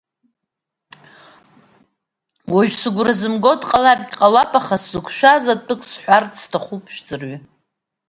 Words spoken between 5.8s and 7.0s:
сҳәарцы сҭахуп,